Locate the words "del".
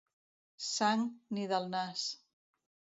1.55-1.71